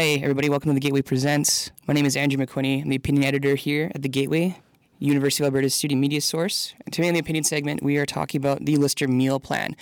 [0.00, 1.72] Hey, everybody, welcome to The Gateway Presents.
[1.88, 2.82] My name is Andrew McQuinney.
[2.82, 4.56] I'm the opinion editor here at The Gateway,
[5.00, 6.72] University of Alberta's student media source.
[6.84, 9.74] And today in the opinion segment, we are talking about the Lister meal plan.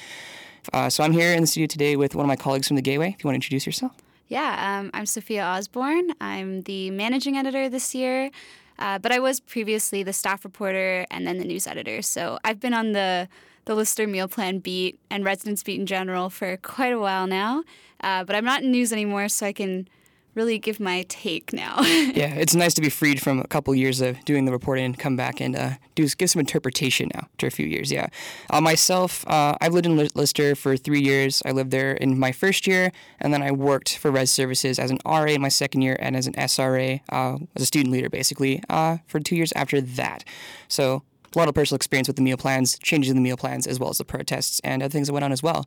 [0.72, 2.82] Uh, so I'm here in the studio today with one of my colleagues from The
[2.82, 3.08] Gateway.
[3.08, 3.92] If you want to introduce yourself.
[4.29, 6.13] Yeah, um, I'm Sophia Osborne.
[6.19, 8.30] I'm the managing editor this year,
[8.78, 12.01] uh, but I was previously the staff reporter and then the news editor.
[12.01, 13.28] So I've been on the
[13.67, 17.64] the Lister meal plan beat and residence beat in general for quite a while now.
[18.01, 19.88] Uh, but I'm not in news anymore, so I can
[20.37, 21.80] really give my take now.
[21.80, 24.98] yeah, it's nice to be freed from a couple years of doing the reporting and
[24.98, 27.90] come back and uh, do give some interpretation now after a few years.
[27.90, 28.08] Yeah,
[28.50, 31.42] uh, myself, uh, I've lived in Lister for three years.
[31.44, 34.91] I lived there in my first year, and then I worked for Res Services as
[34.91, 38.10] an RA in my second year and as an SRA uh, as a student leader,
[38.10, 40.24] basically, uh, for two years after that.
[40.68, 41.02] So
[41.36, 43.78] a lot of personal experience with the meal plans, changes in the meal plans, as
[43.78, 45.66] well as the protests and other things that went on as well.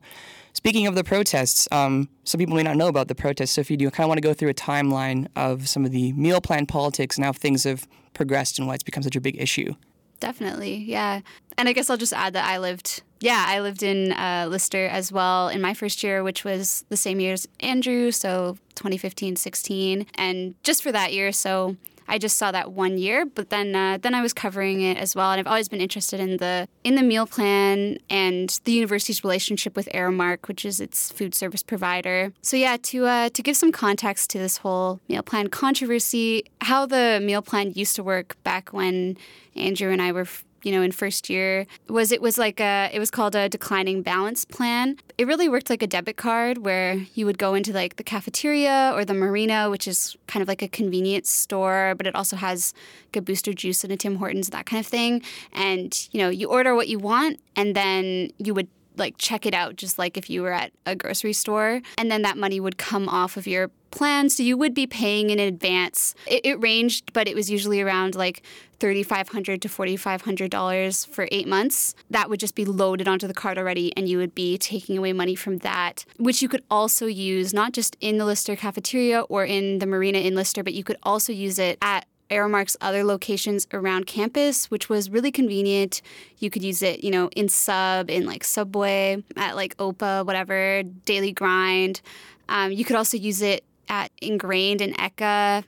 [0.52, 3.52] Speaking of the protests, um, some people may not know about the protests.
[3.52, 5.84] So if you do I kind of want to go through a timeline of some
[5.84, 9.16] of the meal plan politics and how things have progressed and why it's become such
[9.16, 9.74] a big issue.
[10.18, 11.20] Definitely, yeah.
[11.56, 14.86] And I guess I'll just add that I lived, yeah, I lived in uh, Lister
[14.86, 19.36] as well in my first year, which was the same year as Andrew, so 2015
[19.36, 20.06] 16.
[20.16, 21.76] And just for that year, so
[22.10, 25.14] I just saw that one year, but then uh, then I was covering it as
[25.14, 29.22] well, and I've always been interested in the in the meal plan and the university's
[29.22, 32.32] relationship with Aramark, which is its food service provider.
[32.42, 36.84] So yeah, to uh, to give some context to this whole meal plan controversy, how
[36.84, 39.16] the meal plan used to work back when
[39.54, 40.26] Andrew and I were
[40.62, 44.02] you know in first year was it was like a it was called a declining
[44.02, 44.96] balance plan.
[45.18, 48.92] It really worked like a debit card where you would go into like the cafeteria
[48.94, 52.74] or the marina which is kind of like a convenience store but it also has
[53.08, 55.22] like a booster juice and a tim hortons that kind of thing.
[55.52, 59.54] And you know you order what you want and then you would like check it
[59.54, 61.80] out just like if you were at a grocery store.
[61.98, 65.30] And then that money would come off of your plan so you would be paying
[65.30, 68.42] in advance it, it ranged but it was usually around like
[68.78, 73.94] 3500 to $4500 for eight months that would just be loaded onto the card already
[73.96, 77.72] and you would be taking away money from that which you could also use not
[77.72, 81.32] just in the lister cafeteria or in the marina in lister but you could also
[81.32, 86.00] use it at Aramark's other locations around campus, which was really convenient.
[86.38, 90.84] You could use it, you know, in sub, in like Subway, at like OPA, whatever,
[91.04, 92.00] Daily Grind.
[92.48, 95.64] Um, you could also use it at Ingrained and ECHA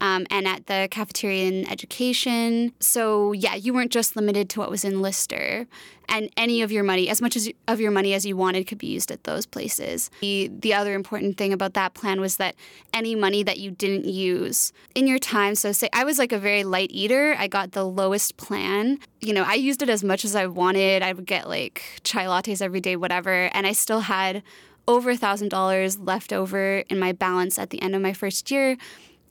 [0.00, 2.72] um, and at the cafeteria in education.
[2.80, 5.66] So yeah, you weren't just limited to what was in Lister,
[6.08, 8.78] and any of your money, as much as of your money as you wanted, could
[8.78, 10.10] be used at those places.
[10.20, 12.54] The the other important thing about that plan was that
[12.92, 15.54] any money that you didn't use in your time.
[15.54, 18.98] So say I was like a very light eater, I got the lowest plan.
[19.20, 21.02] You know, I used it as much as I wanted.
[21.02, 24.42] I would get like chai lattes every day, whatever, and I still had
[24.86, 28.76] over a $1,000 left over in my balance at the end of my first year.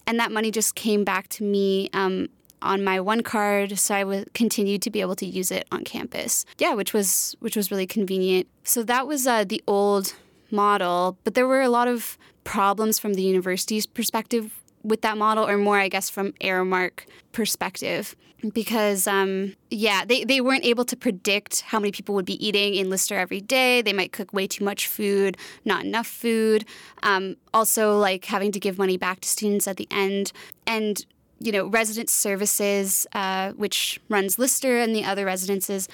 [0.08, 2.28] And that money just came back to me um,
[2.62, 5.84] on my one card, so I would continue to be able to use it on
[5.84, 6.46] campus.
[6.58, 8.48] Yeah, which was which was really convenient.
[8.64, 10.16] So that was uh, the old
[10.52, 15.48] model, but there were a lot of problems from the university's perspective with that model,
[15.48, 17.02] or more, I guess, from Aramark
[17.32, 18.16] perspective.
[18.54, 22.76] Because um, yeah they, they weren't able to predict how many people would be eating
[22.76, 23.82] in lister every day.
[23.82, 26.66] They might cook way too much food not enough food.
[27.04, 30.34] Um, also like having to give money back to students at the end.
[30.68, 31.06] And
[31.40, 35.88] you know resident services uh, which runs lister and the other residences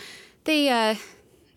[0.46, 0.96] they uh,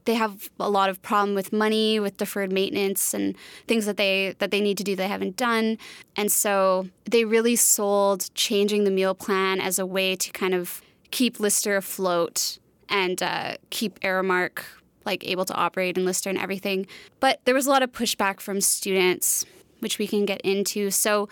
[0.04, 3.36] they have a lot of problem with money, with deferred maintenance and
[3.66, 5.78] things that they that they need to do they haven't done.
[6.16, 10.82] And so they really sold changing the meal plan as a way to kind of
[11.10, 12.58] keep Lister afloat
[12.88, 14.62] and uh, keep Aramark
[15.04, 16.86] like able to operate in Lister and everything.
[17.20, 19.44] But there was a lot of pushback from students,
[19.80, 20.90] which we can get into.
[20.90, 21.28] So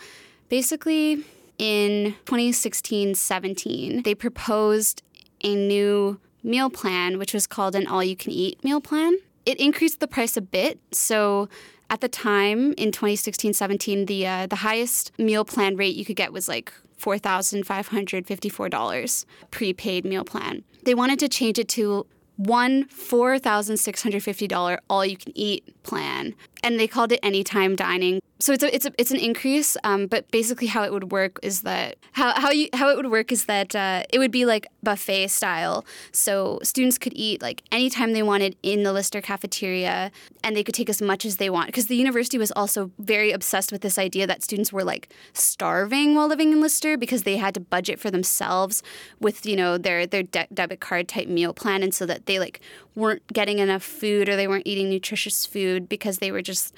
[0.49, 1.23] basically
[1.57, 5.03] in 2016-17, they proposed
[5.43, 9.17] a new meal plan, which was called an all you can eat meal plan.
[9.45, 10.79] It increased the price a bit.
[10.91, 11.49] So
[11.89, 16.15] at the time in 2016 17, the, uh, the highest meal plan rate you could
[16.15, 20.63] get was like $4,554 prepaid meal plan.
[20.83, 22.05] They wanted to change it to
[22.37, 26.35] one $4,650 all you can eat plan.
[26.63, 30.07] And they called it anytime dining so it's a, it's a, it's an increase, um,
[30.07, 33.31] but basically how it would work is that how how you how it would work
[33.31, 35.85] is that uh, it would be like buffet style.
[36.11, 40.11] So students could eat like anytime they wanted in the Lister cafeteria,
[40.43, 41.67] and they could take as much as they want.
[41.67, 46.15] Because the university was also very obsessed with this idea that students were like starving
[46.15, 48.81] while living in Lister because they had to budget for themselves
[49.19, 52.39] with you know their their de- debit card type meal plan, and so that they
[52.39, 52.59] like
[52.95, 56.73] weren't getting enough food or they weren't eating nutritious food because they were just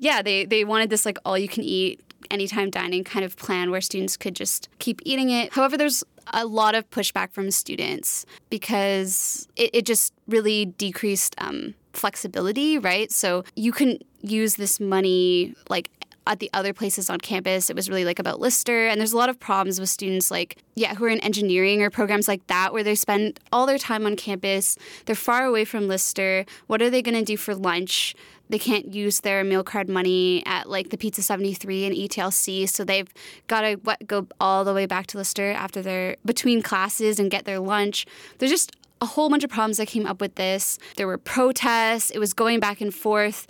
[0.00, 2.00] yeah, they they wanted this like all you can eat
[2.30, 5.52] anytime dining kind of plan where students could just keep eating it.
[5.52, 6.02] However, there's
[6.32, 13.10] a lot of pushback from students because it, it just really decreased um, flexibility, right?
[13.10, 15.90] So you can use this money like
[16.26, 17.70] at the other places on campus.
[17.70, 18.86] It was really like about Lister.
[18.86, 21.90] And there's a lot of problems with students like, yeah, who are in engineering or
[21.90, 24.76] programs like that where they spend all their time on campus.
[25.06, 26.44] They're far away from Lister.
[26.66, 28.14] What are they going to do for lunch?
[28.48, 32.68] They can't use their meal card money at like the Pizza 73 and ETLC.
[32.68, 33.08] So they've
[33.46, 33.76] got to
[34.06, 38.06] go all the way back to Lister after they're between classes and get their lunch.
[38.38, 40.78] There's just a whole bunch of problems that came up with this.
[40.96, 42.10] There were protests.
[42.10, 43.46] It was going back and forth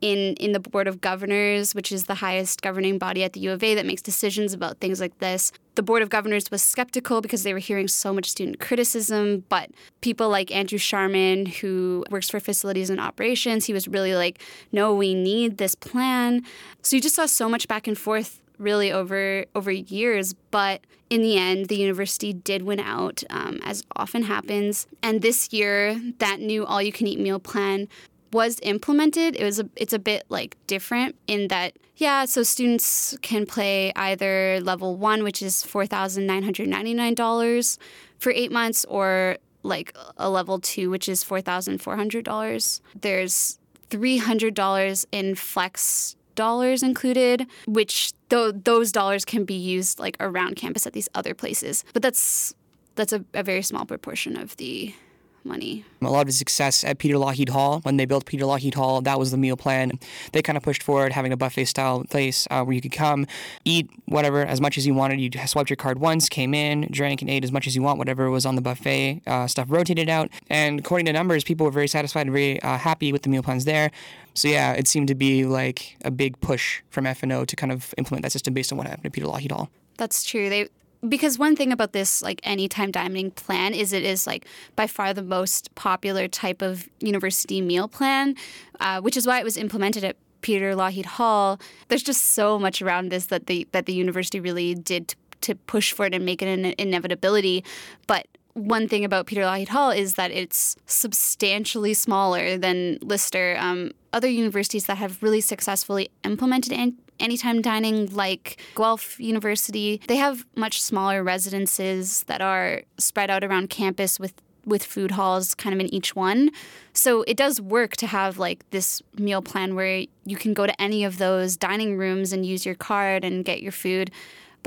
[0.00, 3.52] in in the board of governors, which is the highest governing body at the U
[3.52, 5.52] of A that makes decisions about things like this.
[5.74, 9.70] The board of governors was skeptical because they were hearing so much student criticism, but
[10.00, 14.40] people like Andrew Sharman, who works for facilities and operations, he was really like,
[14.72, 16.42] "No, we need this plan."
[16.82, 20.80] So you just saw so much back and forth really over over years but
[21.10, 26.00] in the end the university did win out um, as often happens and this year
[26.18, 27.88] that new all you can eat meal plan
[28.32, 33.18] was implemented, it was a, it's a bit like different in that yeah, so students
[33.22, 37.76] can play either level one, which is four thousand nine hundred ninety nine dollars
[38.18, 42.80] for eight months, or like a level two, which is four thousand four hundred dollars.
[43.00, 43.58] There's
[43.90, 50.16] three hundred dollars in flex dollars included, which th- those dollars can be used like
[50.20, 51.84] around campus at these other places.
[51.92, 52.54] But that's
[52.94, 54.94] that's a, a very small proportion of the
[55.44, 55.84] money.
[56.02, 59.00] A lot of the success at Peter Lougheed Hall, when they built Peter Lougheed Hall,
[59.00, 59.98] that was the meal plan.
[60.32, 63.26] They kind of pushed forward having a buffet style place uh, where you could come,
[63.64, 65.20] eat whatever, as much as you wanted.
[65.20, 67.98] You swiped your card once, came in, drank, and ate as much as you want,
[67.98, 69.22] whatever was on the buffet.
[69.26, 70.30] Uh, stuff rotated out.
[70.48, 73.42] And according to numbers, people were very satisfied and very uh, happy with the meal
[73.42, 73.90] plans there.
[74.34, 77.92] So yeah, it seemed to be like a big push from FNO to kind of
[77.98, 79.68] implement that system based on what happened at Peter Lougheed Hall.
[79.96, 80.48] That's true.
[80.48, 80.68] They
[81.06, 85.14] because one thing about this like anytime dining plan is it is like by far
[85.14, 88.34] the most popular type of university meal plan
[88.80, 91.60] uh, which is why it was implemented at peter lougheed hall.
[91.88, 95.54] There's just so much around this that the that the university really did to, to
[95.54, 97.64] push for it and make it an inevitability.
[98.06, 98.26] But
[98.58, 103.56] one thing about Peter Lougheed Hall is that it's substantially smaller than Lister.
[103.58, 106.72] Um, other universities that have really successfully implemented
[107.20, 110.00] anytime dining like Guelph University.
[110.08, 114.34] They have much smaller residences that are spread out around campus with
[114.64, 116.50] with food halls kind of in each one.
[116.92, 120.80] So it does work to have like this meal plan where you can go to
[120.80, 124.10] any of those dining rooms and use your card and get your food.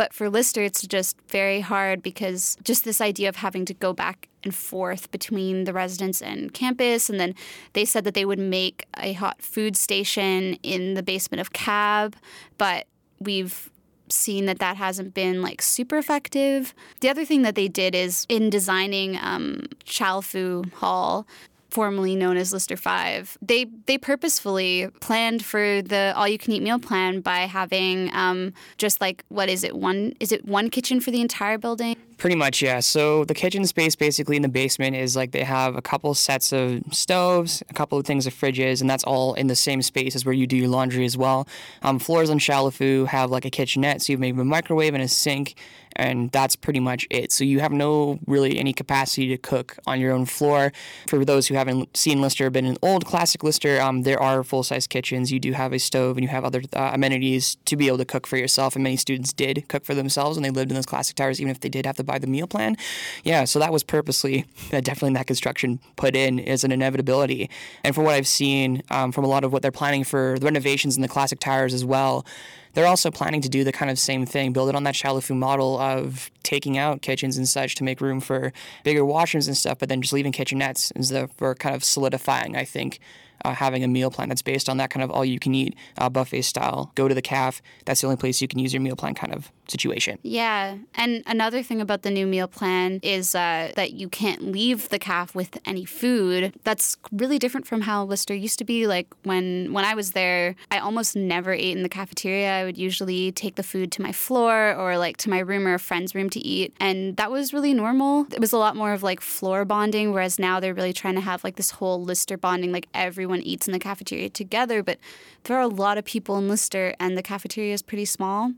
[0.02, 3.94] But for Lister, it's just very hard because just this idea of having to go
[3.94, 7.08] back and forth between the residence and campus.
[7.08, 7.36] And then
[7.74, 12.16] they said that they would make a hot food station in the basement of Cab,
[12.58, 12.88] but
[13.20, 13.70] we've
[14.10, 16.74] seen that that hasn't been like super effective.
[17.02, 21.28] The other thing that they did is in designing um, Chalofu Hall,
[21.72, 26.62] formerly known as Lister 5, they they purposefully planned for the all you can eat
[26.62, 31.00] meal plan by having um, just like what is it one is it one kitchen
[31.00, 31.96] for the entire building?
[32.22, 32.82] Pretty much, yeah.
[32.82, 36.54] So the kitchen space basically in the basement is like they have a couple sets
[36.54, 40.16] of stoves, a couple of things of fridges, and that's all in the same space
[40.16, 41.48] as where you do your laundry as well.
[41.82, 45.02] Um, floors on Chalofu have like a kitchenette, so you have maybe a microwave and
[45.02, 45.56] a sink,
[45.96, 47.32] and that's pretty much it.
[47.32, 50.72] So you have no really any capacity to cook on your own floor.
[51.08, 54.64] For those who haven't seen Lister, been an old classic Lister, um, there are full
[54.64, 55.32] size kitchens.
[55.32, 58.06] You do have a stove and you have other uh, amenities to be able to
[58.06, 58.76] cook for yourself.
[58.76, 61.52] And many students did cook for themselves and they lived in those classic towers, even
[61.52, 62.76] if they did have to buy the meal plan.
[63.24, 67.50] Yeah, so that was purposely definitely that construction put in as an inevitability.
[67.84, 70.46] And from what I've seen um, from a lot of what they're planning for the
[70.46, 72.26] renovations in the classic towers as well,
[72.74, 75.36] they're also planning to do the kind of same thing, build it on that Chalofu
[75.36, 78.54] model of taking out kitchens and such to make room for
[78.84, 82.56] bigger washrooms and stuff, but then just leaving kitchenettes as the, for kind of solidifying,
[82.56, 83.00] I think,
[83.46, 85.76] uh, having a meal plan that's based on that kind of all you can eat
[85.98, 86.92] uh, buffet style.
[86.96, 87.62] Go to the CAF.
[87.86, 90.20] That's the only place you can use your meal plan kind of situation.
[90.22, 90.78] Yeah.
[90.96, 95.00] And another thing about the new meal plan is uh, that you can't leave the
[95.00, 96.54] CAF with any food.
[96.64, 98.86] That's really different from how Lister used to be.
[98.86, 102.60] Like when when I was there, I almost never ate in the cafeteria.
[102.60, 105.76] I would usually take the food to my floor or like to my room or
[105.76, 106.76] a friend's room to eat.
[106.80, 108.28] And that was really normal.
[108.34, 111.22] It was a lot more of like floor bonding, whereas now they're really trying to
[111.22, 114.98] have like this whole Lister bonding, like everyone everyone eats in the cafeteria together, but
[115.46, 118.52] there are a lot of people in Lister and the cafeteria is pretty small.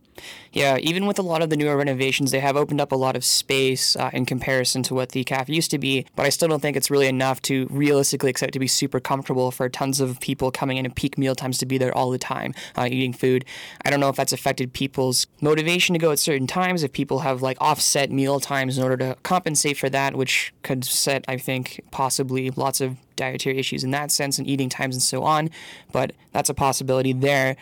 [0.51, 3.15] Yeah, even with a lot of the newer renovations, they have opened up a lot
[3.15, 6.47] of space uh, in comparison to what the cafe used to be, but I still
[6.47, 10.19] don't think it's really enough to realistically expect to be super comfortable for tons of
[10.19, 13.13] people coming in at peak meal times to be there all the time uh, eating
[13.13, 13.45] food.
[13.85, 17.19] I don't know if that's affected people's motivation to go at certain times, if people
[17.19, 21.37] have like offset meal times in order to compensate for that, which could set, I
[21.37, 25.49] think, possibly lots of dietary issues in that sense and eating times and so on.
[25.91, 27.55] But that's a possibility there.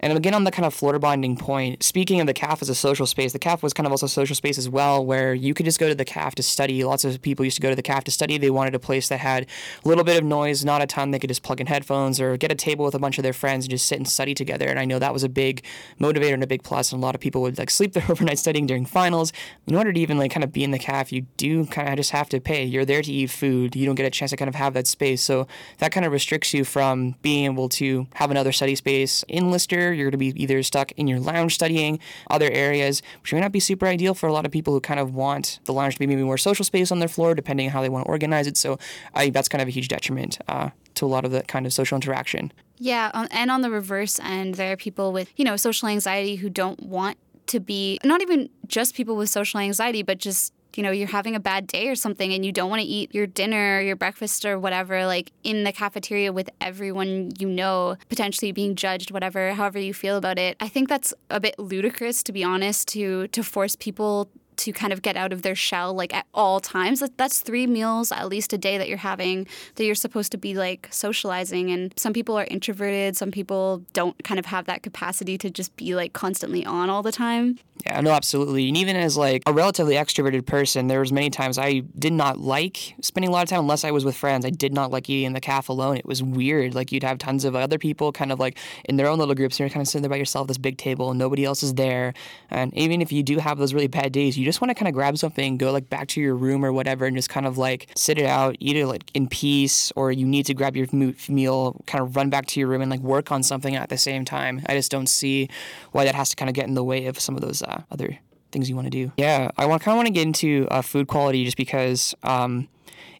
[0.00, 2.74] And again, on the kind of floor bonding point, speaking of the CAF as a
[2.74, 5.52] social space, the CAF was kind of also a social space as well, where you
[5.52, 6.82] could just go to the CAF to study.
[6.84, 8.38] Lots of people used to go to the CAF to study.
[8.38, 9.46] They wanted a place that had
[9.84, 11.10] a little bit of noise, not a ton.
[11.10, 13.34] They could just plug in headphones or get a table with a bunch of their
[13.34, 14.66] friends and just sit and study together.
[14.68, 15.62] And I know that was a big
[16.00, 16.92] motivator and a big plus.
[16.92, 19.34] And a lot of people would like sleep there overnight studying during finals.
[19.66, 21.96] In order to even like kind of be in the CAF, you do kind of
[21.96, 22.64] just have to pay.
[22.64, 23.76] You're there to eat food.
[23.76, 25.20] You don't get a chance to kind of have that space.
[25.20, 25.46] So
[25.78, 29.89] that kind of restricts you from being able to have another study space in Lister.
[29.92, 31.98] You're going to be either stuck in your lounge studying,
[32.30, 35.00] other areas, which may not be super ideal for a lot of people who kind
[35.00, 37.72] of want the lounge to be maybe more social space on their floor, depending on
[37.72, 38.56] how they want to organize it.
[38.56, 38.78] So
[39.14, 41.72] I that's kind of a huge detriment uh, to a lot of the kind of
[41.72, 42.52] social interaction.
[42.78, 46.48] Yeah, and on the reverse end, there are people with, you know, social anxiety who
[46.48, 47.18] don't want
[47.48, 51.34] to be, not even just people with social anxiety, but just you know, you're having
[51.34, 53.96] a bad day or something and you don't want to eat your dinner or your
[53.96, 59.52] breakfast or whatever, like in the cafeteria with everyone you know, potentially being judged, whatever,
[59.54, 60.56] however you feel about it.
[60.60, 64.28] I think that's a bit ludicrous, to be honest, to to force people
[64.60, 67.02] to kind of get out of their shell like at all times.
[67.16, 69.46] That's three meals at least a day that you're having
[69.76, 71.70] that you're supposed to be like socializing.
[71.70, 75.74] And some people are introverted, some people don't kind of have that capacity to just
[75.76, 77.58] be like constantly on all the time.
[77.86, 78.68] Yeah, no, absolutely.
[78.68, 82.38] And even as like a relatively extroverted person, there was many times I did not
[82.38, 84.44] like spending a lot of time unless I was with friends.
[84.44, 85.96] I did not like eating in the CAF alone.
[85.96, 86.74] It was weird.
[86.74, 89.56] Like you'd have tons of other people kind of like in their own little groups.
[89.56, 91.74] And you're kind of sitting there by yourself, this big table, and nobody else is
[91.74, 92.12] there.
[92.50, 94.88] And even if you do have those really bad days, you just want to kind
[94.88, 97.56] of grab something, go like back to your room or whatever, and just kind of
[97.56, 100.86] like sit it out, eat it like in peace, or you need to grab your
[101.28, 103.98] meal, kind of run back to your room and like work on something at the
[103.98, 104.62] same time.
[104.66, 105.48] I just don't see
[105.92, 107.69] why that has to kind of get in the way of some of those uh,
[107.90, 108.18] other
[108.52, 109.12] things you want to do.
[109.16, 112.14] Yeah, I want kind of want to get into uh, food quality just because.
[112.22, 112.68] Um,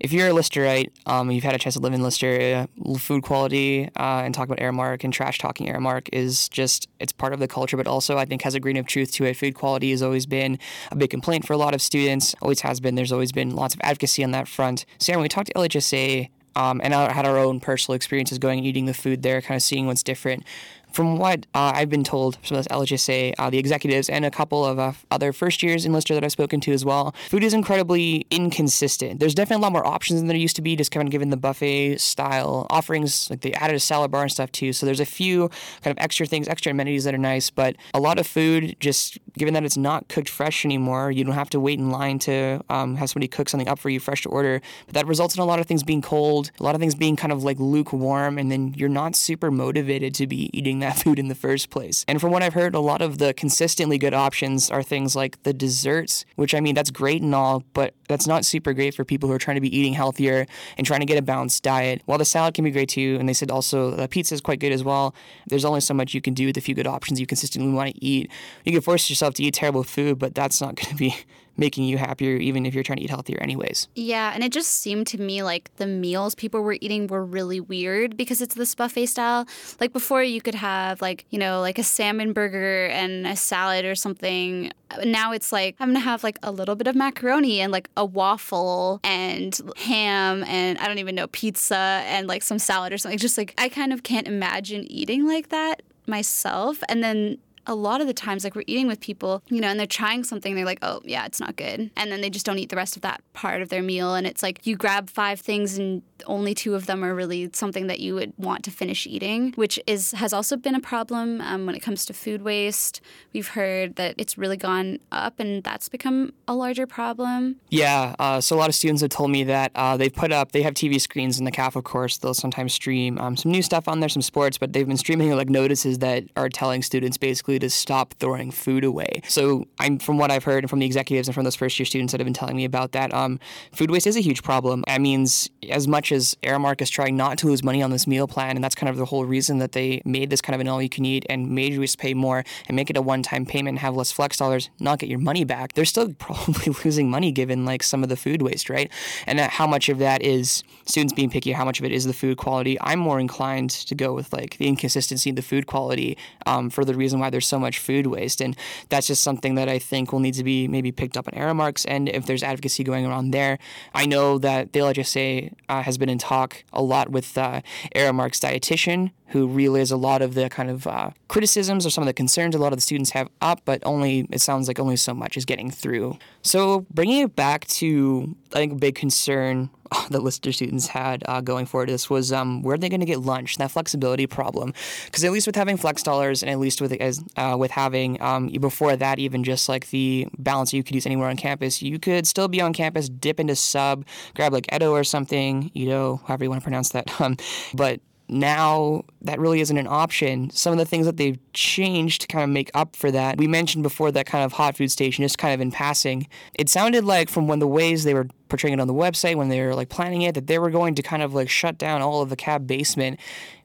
[0.00, 3.22] if you're a Listerite, um, you've had a chance to live in Lister, uh, food
[3.22, 7.38] quality uh, and talk about Aramark and trash talking Aramark is just, it's part of
[7.38, 9.36] the culture, but also I think has a grain of truth to it.
[9.36, 10.58] Food quality has always been
[10.90, 12.94] a big complaint for a lot of students, always has been.
[12.94, 14.86] There's always been lots of advocacy on that front.
[14.98, 18.58] Sam, when we talked to LHSA, um, and I had our own personal experiences going
[18.58, 20.44] and eating the food there, kind of seeing what's different
[20.92, 24.64] from what uh, I've been told from this LHSA, uh, the executives, and a couple
[24.64, 27.54] of uh, other first years in Lister that I've spoken to as well, food is
[27.54, 29.20] incredibly inconsistent.
[29.20, 31.30] There's definitely a lot more options than there used to be, just kind of given
[31.30, 33.30] the buffet style offerings.
[33.30, 34.72] Like they added a salad bar and stuff too.
[34.72, 35.48] So there's a few
[35.82, 39.18] kind of extra things, extra amenities that are nice, but a lot of food, just
[39.36, 42.60] given that it's not cooked fresh anymore, you don't have to wait in line to
[42.68, 44.60] um, have somebody cook something up for you fresh to order.
[44.86, 47.16] But that results in a lot of things being cold, a lot of things being
[47.16, 51.18] kind of like lukewarm, and then you're not super motivated to be eating that food
[51.18, 52.04] in the first place.
[52.08, 55.42] And from what I've heard, a lot of the consistently good options are things like
[55.42, 59.04] the desserts, which I mean, that's great and all, but that's not super great for
[59.04, 60.46] people who are trying to be eating healthier
[60.76, 62.02] and trying to get a balanced diet.
[62.06, 64.60] While the salad can be great too, and they said also the pizza is quite
[64.60, 65.14] good as well,
[65.46, 67.94] there's only so much you can do with a few good options you consistently want
[67.94, 68.30] to eat.
[68.64, 71.14] You can force yourself to eat terrible food, but that's not going to be
[71.56, 73.88] making you happier, even if you're trying to eat healthier, anyways.
[73.94, 77.60] Yeah, and it just seemed to me like the meals people were eating were really
[77.60, 79.46] weird because it's this buffet style.
[79.80, 83.84] Like before, you could have like, you know, like a salmon burger and a salad
[83.84, 84.72] or something.
[85.04, 88.04] Now it's like, I'm gonna have like a little bit of macaroni and like a
[88.04, 93.18] waffle and ham and I don't even know, pizza and like some salad or something.
[93.18, 96.82] Just like, I kind of can't imagine eating like that myself.
[96.88, 97.38] And then
[97.70, 100.24] a lot of the times, like we're eating with people, you know, and they're trying
[100.24, 101.90] something, they're like, oh, yeah, it's not good.
[101.96, 104.16] And then they just don't eat the rest of that part of their meal.
[104.16, 107.86] And it's like you grab five things and only two of them are really something
[107.86, 111.66] that you would want to finish eating, which is has also been a problem um,
[111.66, 113.00] when it comes to food waste.
[113.32, 117.56] We've heard that it's really gone up and that's become a larger problem.
[117.68, 118.14] Yeah.
[118.18, 120.62] Uh, so a lot of students have told me that uh, they've put up, they
[120.62, 122.18] have TV screens in the CAF, of course.
[122.18, 125.30] They'll sometimes stream um, some new stuff on there, some sports, but they've been streaming
[125.36, 129.22] like notices that are telling students basically to stop throwing food away.
[129.28, 131.86] So I'm from what I've heard and from the executives and from those first year
[131.86, 133.38] students that have been telling me about that, um,
[133.72, 134.84] food waste is a huge problem.
[134.86, 138.06] That means as much much as Aramark is trying not to lose money on this
[138.06, 140.60] meal plan, and that's kind of the whole reason that they made this kind of
[140.60, 143.22] an all you can eat and made you pay more and make it a one
[143.22, 146.72] time payment and have less flex dollars, not get your money back, they're still probably
[146.84, 148.90] losing money given like some of the food waste, right?
[149.26, 152.12] And how much of that is students being picky, how much of it is the
[152.12, 152.78] food quality.
[152.80, 156.84] I'm more inclined to go with like the inconsistency in the food quality um, for
[156.84, 158.40] the reason why there's so much food waste.
[158.40, 158.56] And
[158.88, 161.84] that's just something that I think will need to be maybe picked up on Aramark's
[161.84, 163.58] and if there's advocacy going around there.
[163.94, 167.60] I know that the LHSA uh, has been in talk a lot with uh,
[167.94, 172.06] Aramark's dietitian who relays a lot of the kind of uh, criticisms or some of
[172.06, 174.96] the concerns a lot of the students have up, but only it sounds like only
[174.96, 176.18] so much is getting through.
[176.42, 181.22] So bringing it back to I think a big concern that the Lister students had
[181.26, 183.56] uh, going forward this was um, where are they going to get lunch?
[183.58, 184.72] That flexibility problem,
[185.06, 188.20] because at least with having flex dollars and at least with as uh, with having
[188.20, 191.98] um, before that even just like the balance you could use anywhere on campus, you
[191.98, 196.44] could still be on campus, dip into sub, grab like Edo or something, Edo, however
[196.44, 197.08] you want to pronounce that.
[197.20, 197.36] Um,
[197.74, 200.50] but now that really isn't an option.
[200.50, 203.46] Some of the things that they've changed to kind of make up for that, we
[203.46, 206.26] mentioned before that kind of hot food station, just kind of in passing.
[206.54, 209.48] It sounded like from when the ways they were portraying it on the website when
[209.48, 212.02] they were like planning it that they were going to kind of like shut down
[212.02, 213.18] all of the cab basement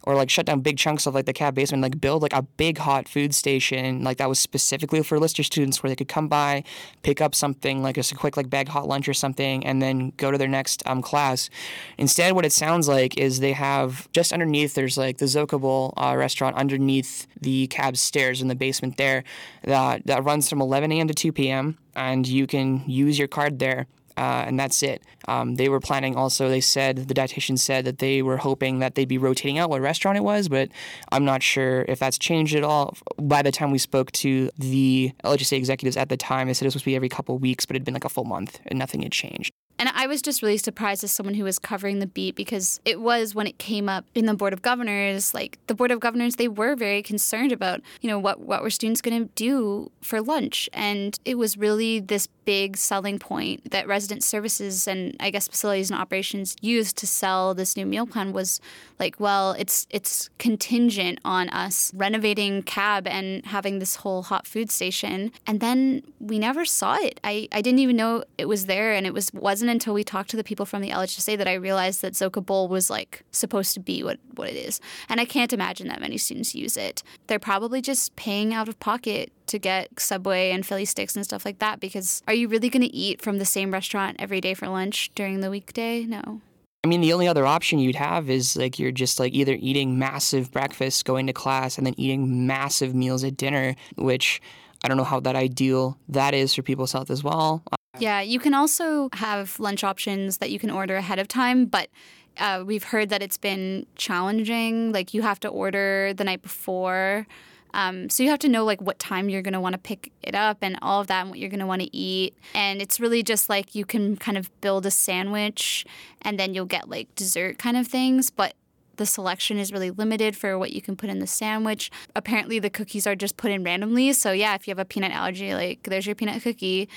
[0.06, 2.42] or like shut down big chunks of like the cab basement like build like a
[2.42, 6.28] big hot food station like that was specifically for lister students where they could come
[6.28, 6.64] by
[7.04, 10.12] pick up something like just a quick like bag hot lunch or something and then
[10.18, 11.50] go to their next um, class.
[11.98, 15.94] Instead what it sounds like is they have just underneath there's like the zoka bowl
[15.98, 19.24] uh, restaurant underneath the cab stairs in the basement there
[19.64, 23.60] that, that runs from 11 a.m to 2 p.m and you can use your card
[23.60, 25.04] there uh, and that's it.
[25.28, 28.96] Um, they were planning also, they said, the dietitian said that they were hoping that
[28.96, 30.70] they'd be rotating out what restaurant it was, but
[31.12, 32.96] I'm not sure if that's changed at all.
[33.18, 36.68] By the time we spoke to the LHSA executives at the time, they said it
[36.68, 38.80] was supposed to be every couple weeks, but it'd been like a full month and
[38.80, 39.54] nothing had changed.
[39.78, 43.02] And I was just really surprised as someone who was covering the beat because it
[43.02, 46.38] was when it came up in the Board of Governors, like the Board of Governors,
[46.38, 50.22] they were very concerned about, you know, what, what were students going to do for
[50.22, 50.70] lunch.
[50.74, 55.90] And it was really this big selling point that resident services and I guess facilities
[55.90, 58.62] and operations used to sell this new meal plan was
[59.00, 64.72] like, well, it's it's contingent on us renovating cab and having this whole hot food
[64.72, 65.32] station.
[65.48, 67.20] And then we never saw it.
[67.24, 70.30] I, I didn't even know it was there and it was wasn't until we talked
[70.32, 73.74] to the people from the LHSA that I realized that Zoka Bowl was like supposed
[73.74, 74.80] to be what, what it is.
[75.10, 77.04] And I can't imagine that many students use it.
[77.28, 81.46] They're probably just paying out of pocket to get Subway and Philly sticks and stuff
[81.46, 84.54] like that because are you really going to eat from the same restaurant every day
[84.54, 86.04] for lunch during the weekday?
[86.04, 86.42] No.
[86.84, 89.98] I mean, the only other option you'd have is like you're just like either eating
[89.98, 94.40] massive breakfasts, going to class, and then eating massive meals at dinner, which
[94.84, 97.64] I don't know how that ideal that is for people's health as well.
[98.00, 101.90] Yeah, you can also have lunch options that you can order ahead of time, but
[102.38, 104.92] uh, we've heard that it's been challenging.
[104.92, 107.28] Like you have to order the night before.
[107.74, 110.12] Um, so you have to know like what time you're going to want to pick
[110.24, 112.34] it up and all of that and what you're going to want to eat.
[112.54, 115.86] And it's really just like you can kind of build a sandwich
[116.22, 118.30] and then you'll get like dessert kind of things.
[118.30, 118.54] But
[118.96, 121.92] the selection is really limited for what you can put in the sandwich.
[122.16, 124.14] Apparently, the cookies are just put in randomly.
[124.14, 126.88] So, yeah, if you have a peanut allergy, like there's your peanut cookie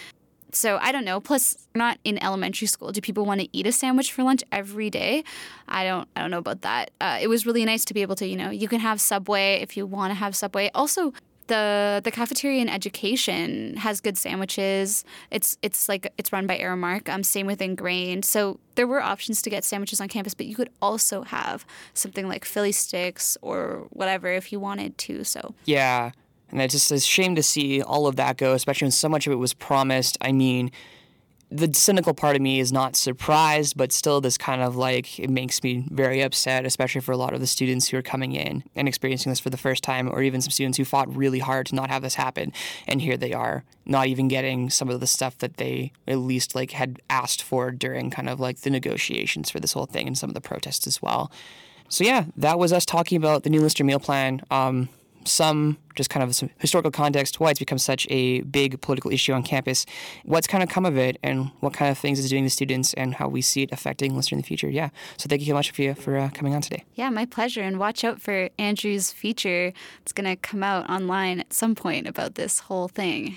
[0.53, 1.21] so I don't know.
[1.21, 2.93] Plus, not in elementary school.
[2.93, 5.25] Do people want to eat a sandwich for lunch every day?
[5.69, 6.09] I don't.
[6.17, 6.91] I don't know about that.
[7.01, 9.61] Uh, it was really nice to be able to, you know, you can have Subway
[9.61, 10.71] if you want to have Subway.
[10.75, 11.13] Also,
[11.49, 15.05] the the cafeteria in education has good sandwiches.
[15.31, 17.09] It's it's like it's run by Aramark.
[17.09, 18.25] Um, same with Ingrained.
[18.25, 22.29] So there were options to get sandwiches on campus, but you could also have something
[22.29, 25.25] like Philly sticks or whatever if you wanted to.
[25.25, 26.13] So yeah.
[26.51, 29.27] And it's just a shame to see all of that go, especially when so much
[29.27, 30.17] of it was promised.
[30.21, 30.71] I mean,
[31.51, 35.31] the cynical part of me is not surprised, but still, this kind of like it
[35.31, 38.65] makes me very upset, especially for a lot of the students who are coming in
[38.77, 41.67] and experiencing this for the first time, or even some students who fought really hard
[41.67, 42.53] to not have this happen,
[42.87, 46.55] and here they are, not even getting some of the stuff that they at least
[46.55, 50.19] like had asked for during kind of like the negotiations for this whole thing and
[50.19, 51.33] some of the protests as well.
[51.89, 54.43] So yeah, that was us talking about the new Lister meal plan.
[54.51, 54.91] Um,
[55.29, 59.43] some just kind of historical context why it's become such a big political issue on
[59.43, 59.85] campus,
[60.25, 62.95] what's kind of come of it, and what kind of things it's doing to students,
[62.95, 64.71] and how we see it affecting Lister in the future.
[64.71, 64.91] Yeah.
[65.17, 66.85] So thank you so much for, for uh, coming on today.
[66.95, 67.63] Yeah, my pleasure.
[67.63, 69.73] And watch out for Andrew's feature.
[70.03, 73.37] It's going to come out online at some point about this whole thing.